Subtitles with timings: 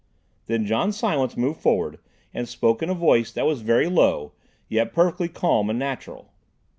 [0.47, 1.99] Then John Silence moved forward
[2.33, 4.31] and spoke in a voice that was very low,
[4.67, 6.33] yet perfectly calm and natural.